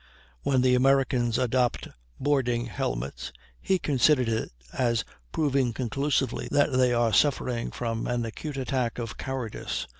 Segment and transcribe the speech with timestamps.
[0.41, 1.87] When the Americans adopt
[2.19, 8.57] boarding helmets, he considers it as proving conclusively that they are suffering from an acute
[8.57, 9.85] attack of cowardice.